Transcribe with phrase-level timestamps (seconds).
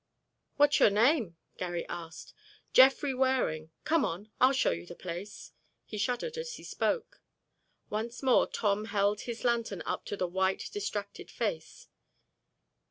[0.55, 2.33] "What's your name?" Garry asked.
[2.73, 5.51] "Jeffrey Waring—come on, I'll show you the place."
[5.85, 7.21] He shuddered as he spoke.
[7.91, 11.87] Once more Tom held his lantern up to the white, distracted face.